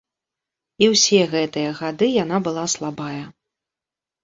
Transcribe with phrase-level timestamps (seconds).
[0.85, 3.23] І ўсе гэтыя гады яна была слабая.